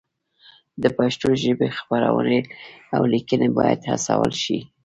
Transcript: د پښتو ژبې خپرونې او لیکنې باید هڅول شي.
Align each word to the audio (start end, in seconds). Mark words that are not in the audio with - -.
د 0.81 0.83
پښتو 0.97 1.27
ژبې 1.41 1.67
خپرونې 1.77 2.39
او 2.95 3.01
لیکنې 3.13 3.47
باید 3.57 3.79
هڅول 3.91 4.31
شي. 4.43 4.59